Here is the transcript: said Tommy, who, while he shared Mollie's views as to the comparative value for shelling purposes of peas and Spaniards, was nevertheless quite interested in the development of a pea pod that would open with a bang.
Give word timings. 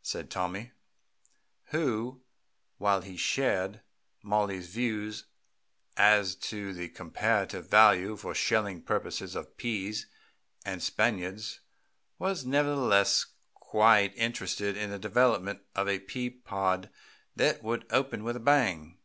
said 0.00 0.30
Tommy, 0.30 0.72
who, 1.72 2.22
while 2.78 3.02
he 3.02 3.18
shared 3.18 3.82
Mollie's 4.22 4.68
views 4.68 5.24
as 5.94 6.34
to 6.34 6.72
the 6.72 6.88
comparative 6.88 7.68
value 7.68 8.16
for 8.16 8.34
shelling 8.34 8.80
purposes 8.80 9.34
of 9.34 9.58
peas 9.58 10.06
and 10.64 10.82
Spaniards, 10.82 11.60
was 12.18 12.46
nevertheless 12.46 13.26
quite 13.52 14.16
interested 14.16 14.74
in 14.74 14.88
the 14.88 14.98
development 14.98 15.60
of 15.74 15.86
a 15.86 15.98
pea 16.00 16.30
pod 16.30 16.88
that 17.36 17.62
would 17.62 17.84
open 17.90 18.24
with 18.24 18.36
a 18.36 18.40
bang. 18.40 18.96